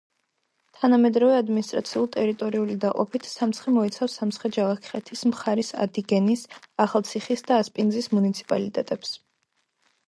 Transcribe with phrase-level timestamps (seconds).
[0.77, 6.49] თანამედროვე ადმინისტრაციულ-ტერიტორიული დაყოფით სამცხე მოიცავს სამცხე-ჯავახეთის მხარის ადიგენის,
[6.89, 9.19] ახალციხის და ასპინძის მუნიციპალიტეტებს.